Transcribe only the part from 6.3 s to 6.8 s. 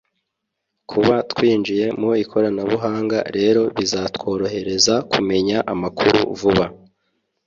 vuba